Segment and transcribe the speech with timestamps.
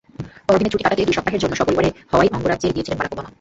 [0.47, 3.29] বড়দিনের ছুটি কাটাতে দুই সপ্তাহের জন্য সপরিবারে হাওয়াই অঙ্গরাজ্যে গিয়েছিলেন বারাক ওবামা।